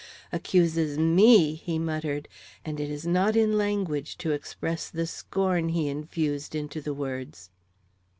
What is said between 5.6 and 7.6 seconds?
he infused into the words.